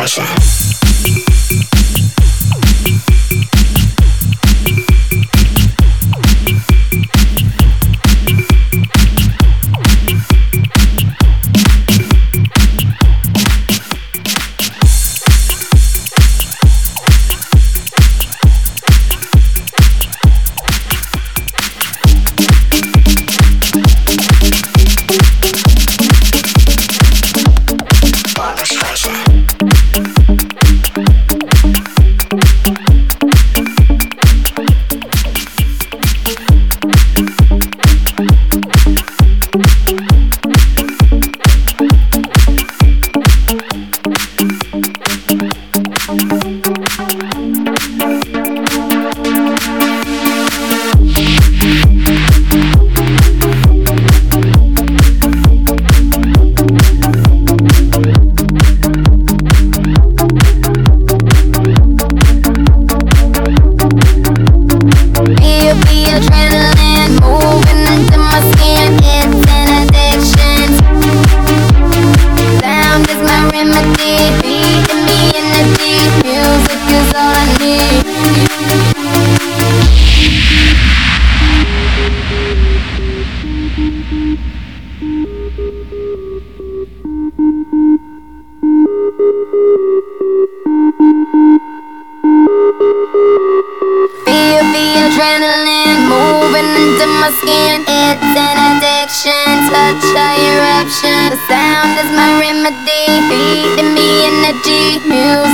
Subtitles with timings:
[0.00, 0.39] Barbara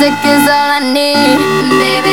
[0.06, 1.36] Music is all I need,
[1.80, 2.05] baby.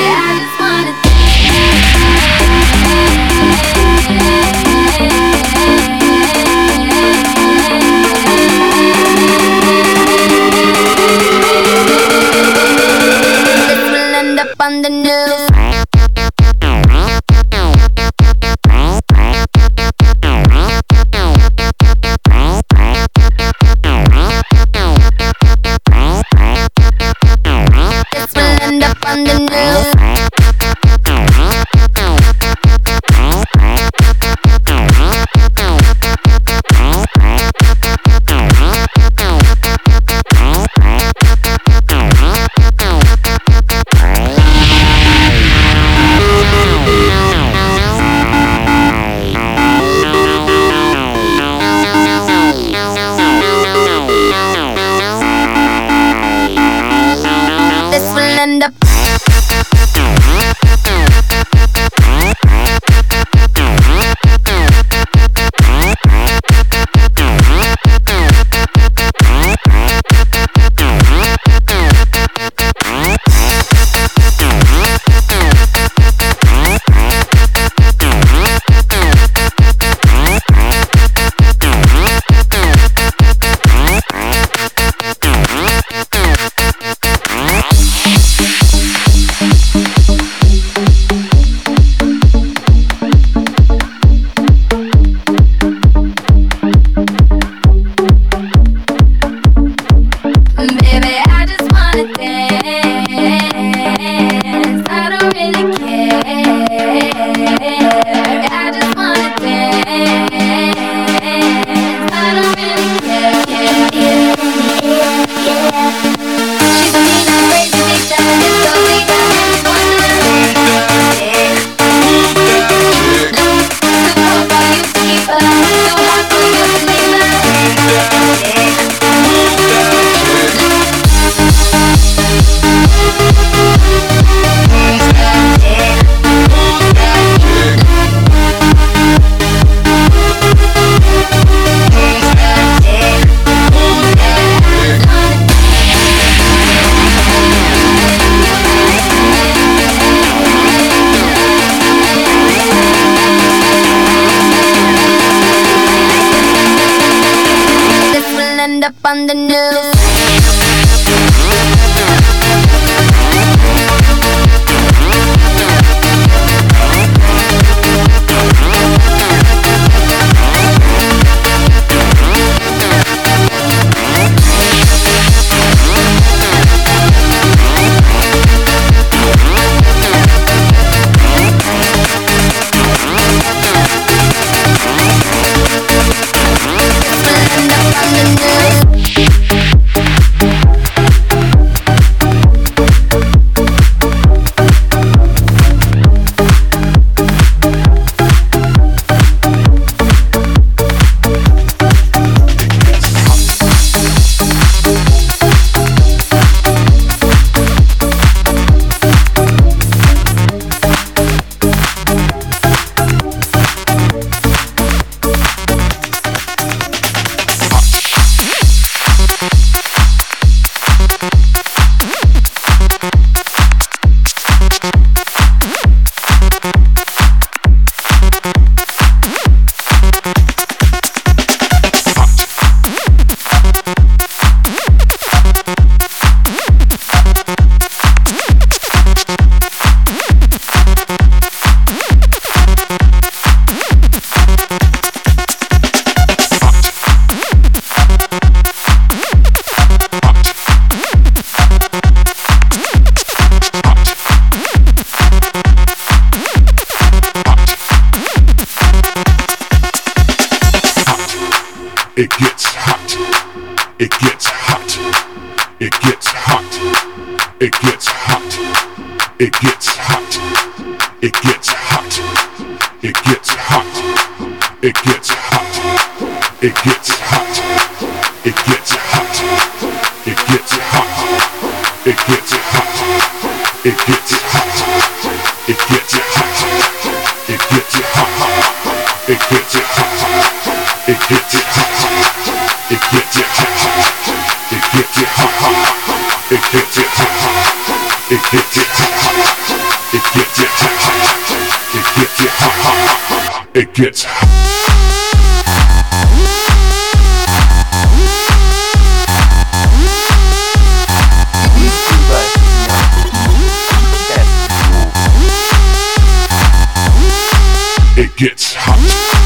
[318.85, 319.42] Hot.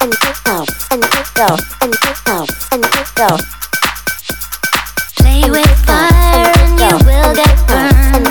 [0.00, 1.48] and get go and get go
[1.82, 3.28] and get go and get go.
[5.16, 8.26] Play with fire and you will get burned.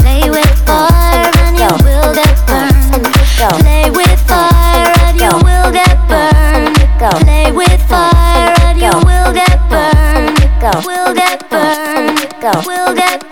[0.00, 3.04] Play with fire and you will get burned.
[3.60, 6.76] Play with fire and you will get burned.
[7.24, 10.38] Play with fire and you will get burned.
[10.86, 12.66] Will get burned.
[12.66, 13.23] Will get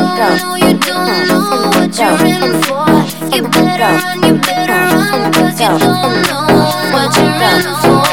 [0.07, 2.85] I know you don't know what you're in for.
[3.35, 6.45] You better run, you better run, you don't know
[6.93, 8.05] what you're in for.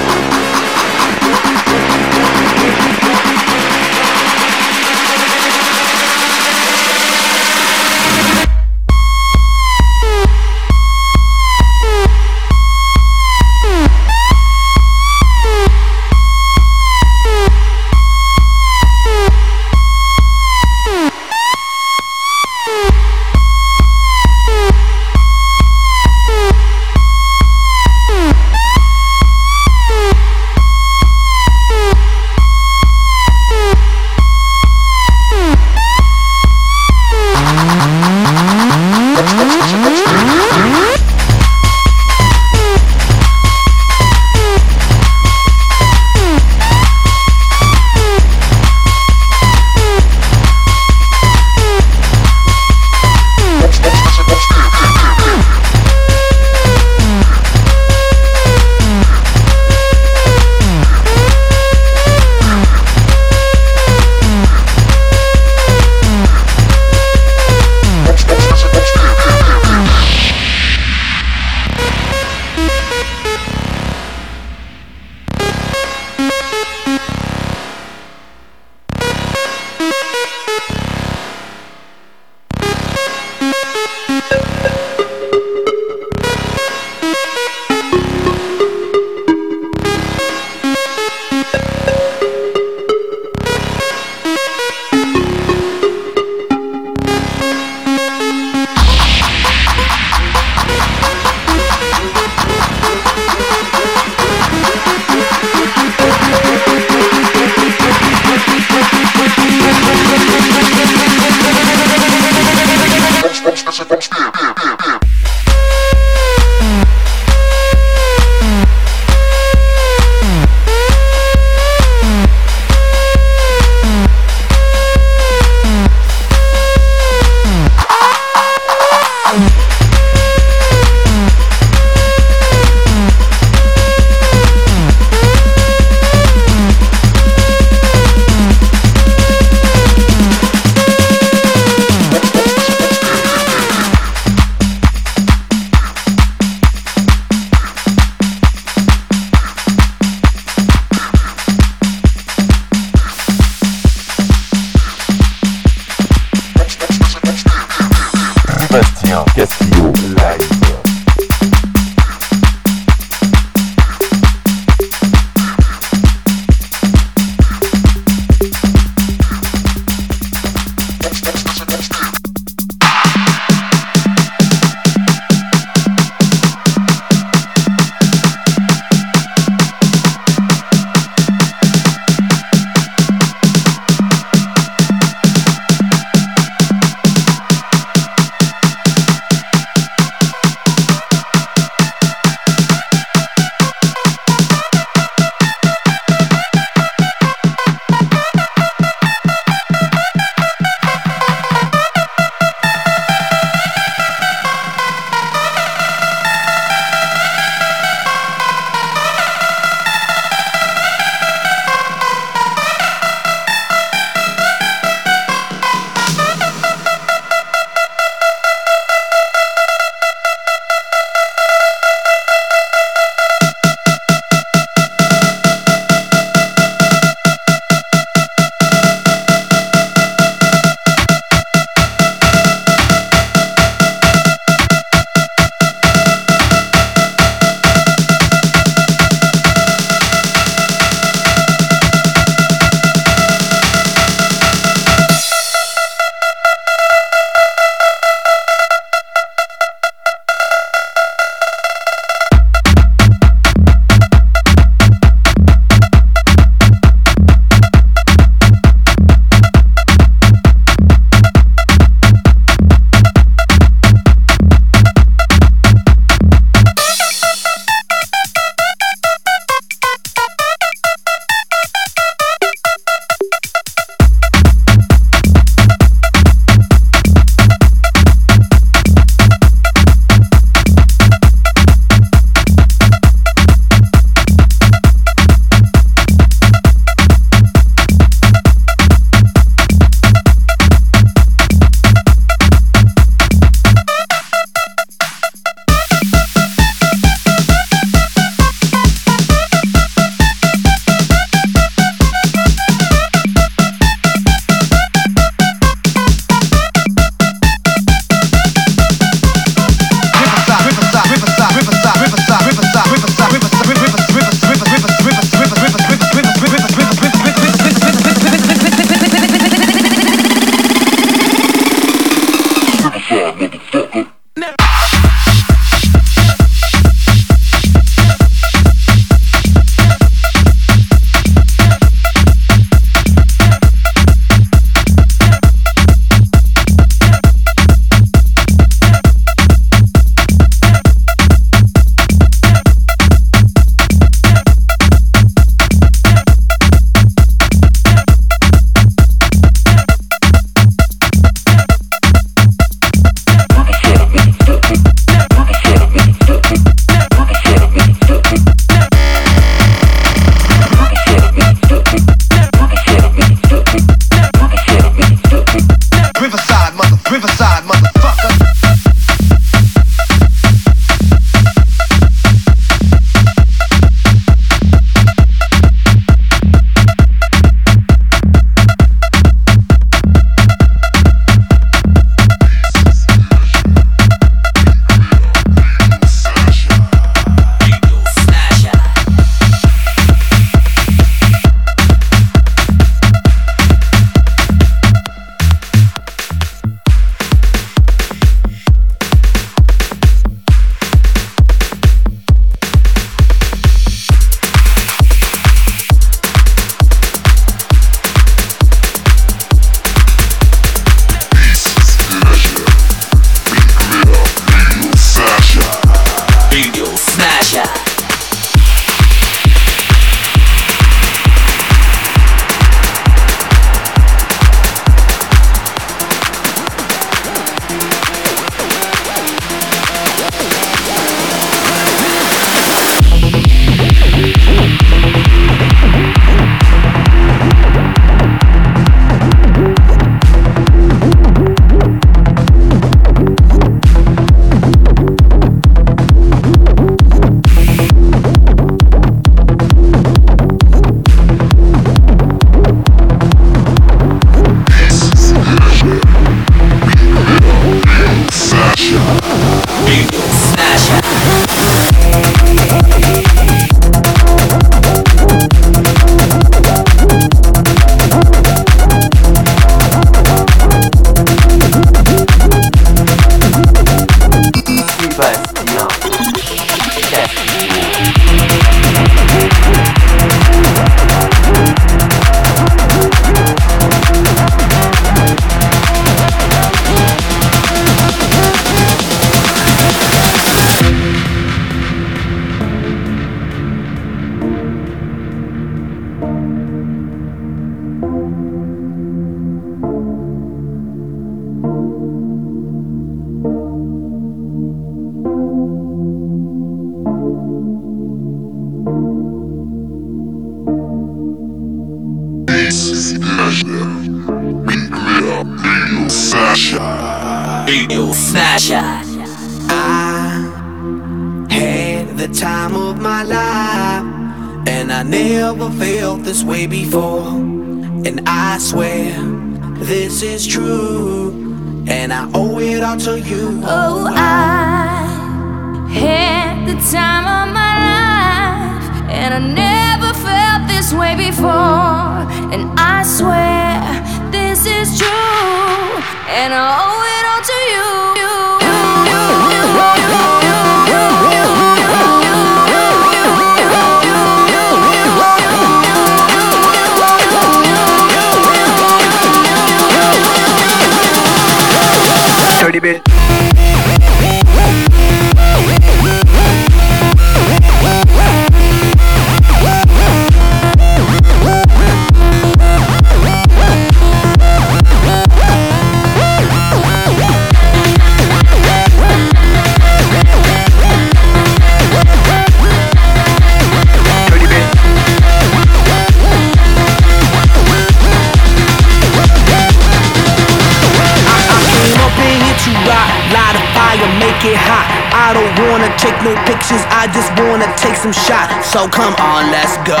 [596.24, 598.68] no pictures, I just wanna take some shots.
[598.68, 600.00] So come on, let's go.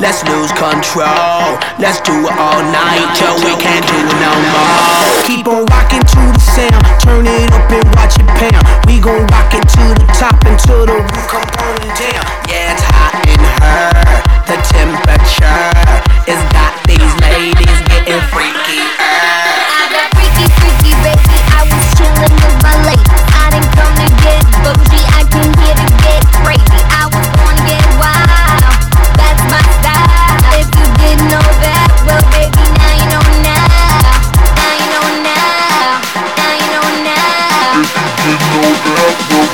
[0.00, 1.56] Let's lose control.
[1.80, 5.04] Let's do it all night till we can't do it no more.
[5.24, 6.82] Keep on rocking to the sound.
[7.00, 8.64] Turn it up and watch it pound.
[8.86, 12.24] We gon' rock it to the top until the roof come on down.
[12.48, 13.88] Yeah, it's hot in her.
[14.48, 15.72] The temperature
[16.28, 19.07] is got these ladies getting freaky.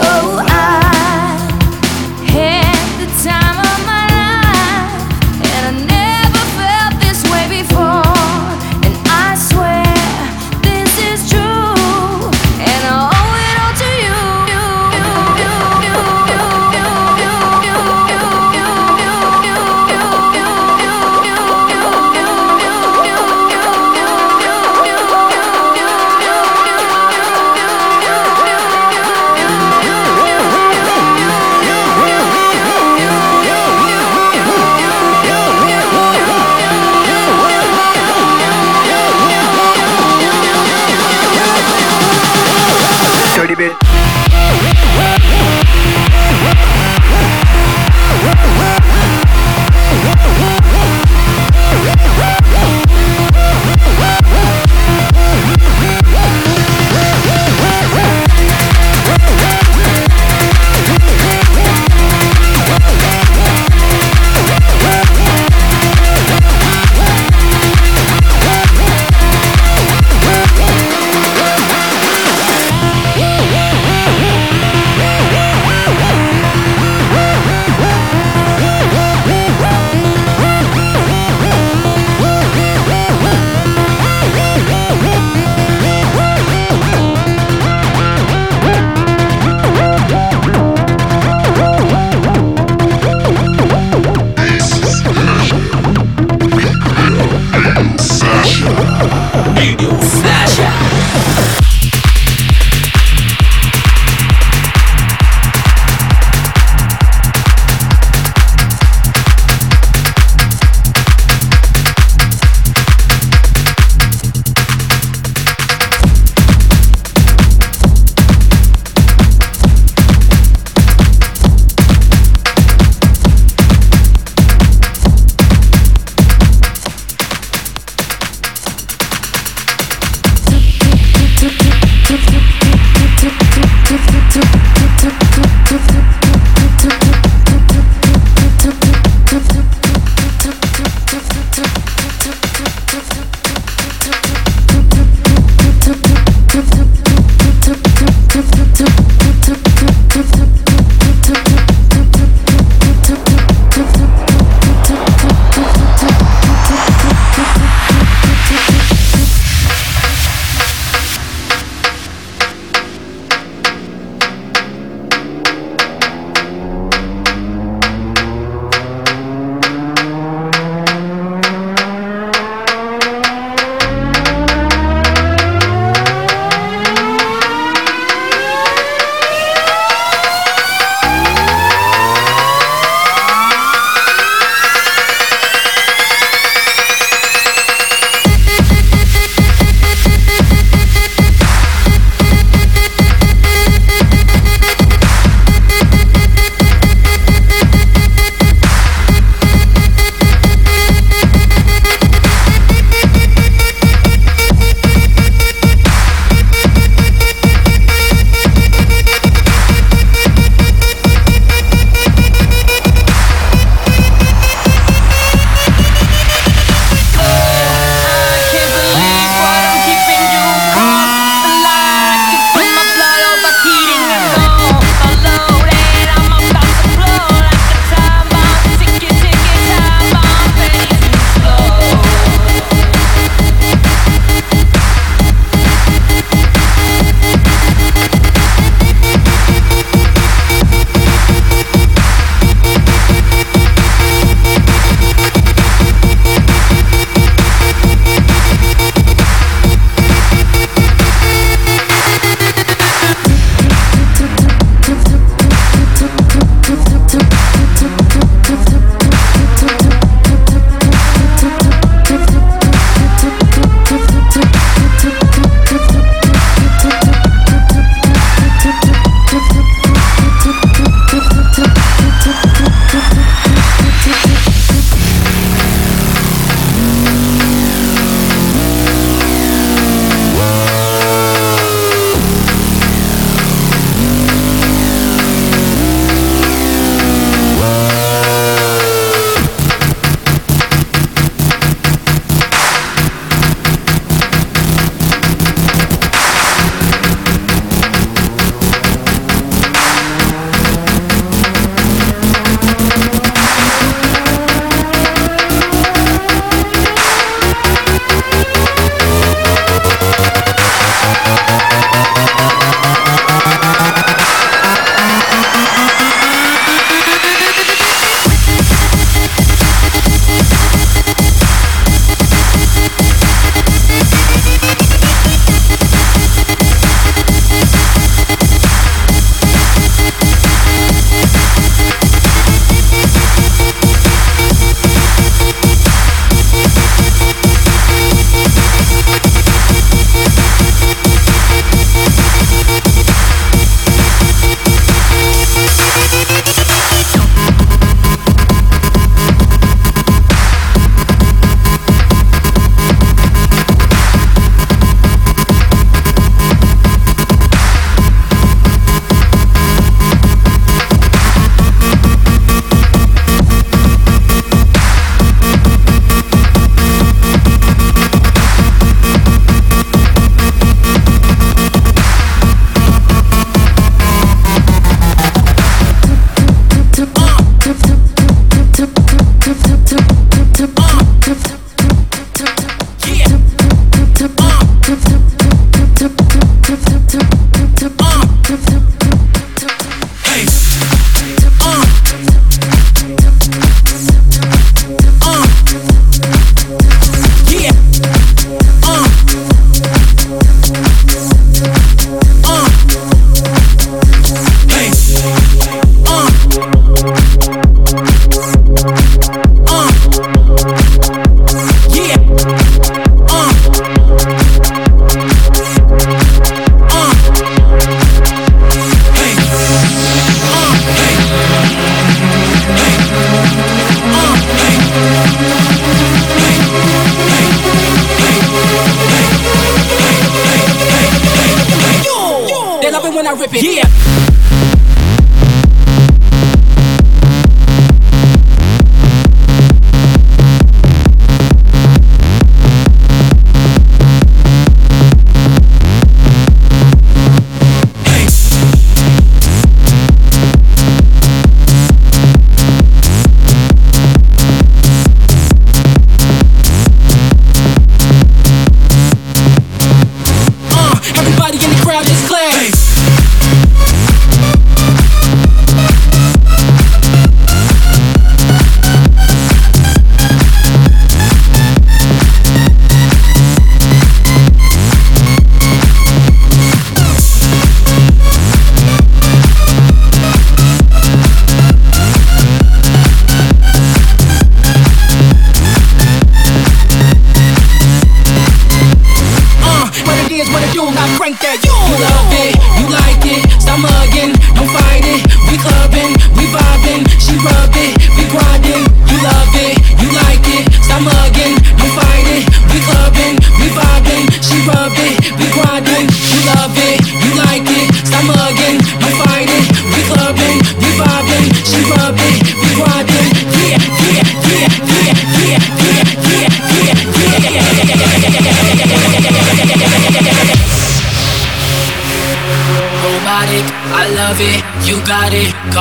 [0.00, 0.47] oh.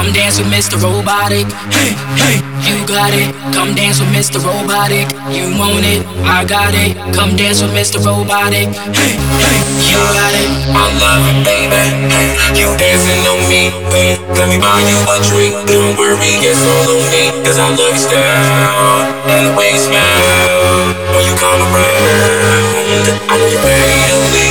[0.07, 0.79] Come dance with Mr.
[0.79, 1.51] Robotic.
[1.67, 3.27] Hey, hey, you got it.
[3.51, 4.39] Come dance with Mr.
[4.39, 5.03] Robotic.
[5.35, 6.95] You want it, I got it.
[7.11, 7.99] Come dance with Mr.
[7.99, 8.71] Robotic.
[8.71, 10.47] Hey, hey, you got it.
[10.71, 12.07] I love it, baby.
[12.07, 13.67] Hey, you dancing on me.
[13.91, 15.67] Hey, let me buy you a drink.
[15.67, 17.27] Don't worry, it's all on me.
[17.43, 20.87] Cause I love your style and the way you smile.
[21.19, 24.46] When you come around, I know you're ready to leave.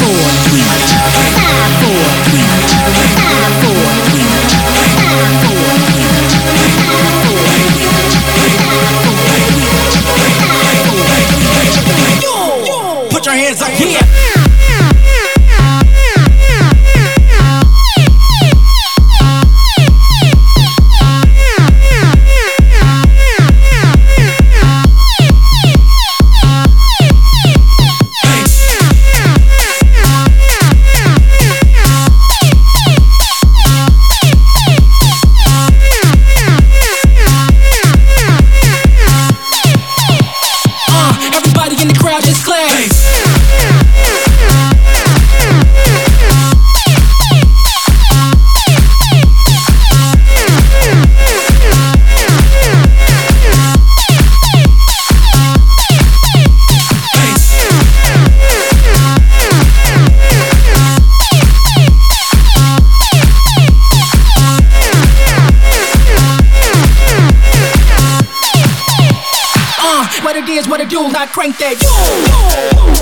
[0.00, 0.66] Four, three,
[1.38, 2.63] five, four, three,
[70.54, 71.74] Is, what it do, not crank that.
[72.86, 72.93] Not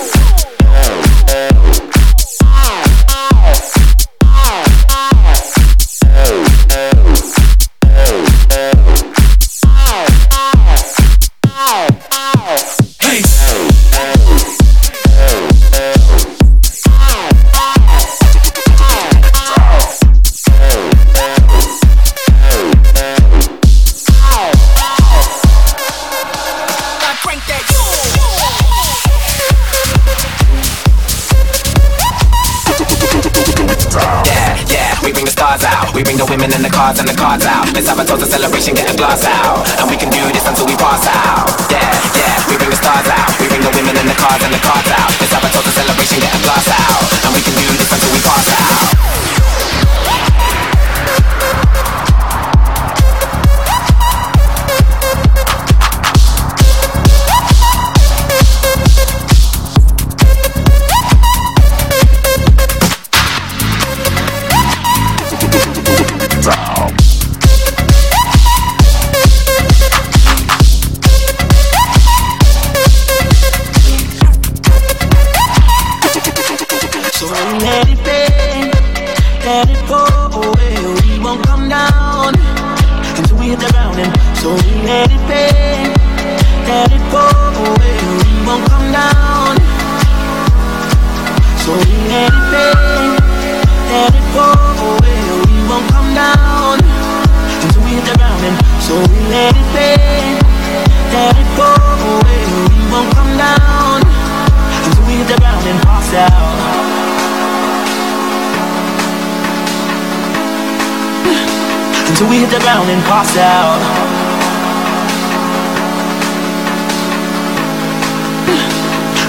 [112.23, 113.81] until we hit the ground and pass out.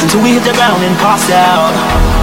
[0.03, 2.22] Until we hit the ground and pass out.